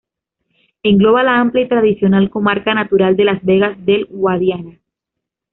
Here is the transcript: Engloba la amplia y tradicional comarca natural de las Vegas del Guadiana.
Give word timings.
Engloba 0.81 1.21
la 1.21 1.39
amplia 1.39 1.63
y 1.63 1.67
tradicional 1.69 2.31
comarca 2.31 2.73
natural 2.73 3.15
de 3.15 3.23
las 3.25 3.43
Vegas 3.45 3.77
del 3.85 4.05
Guadiana. 4.07 4.79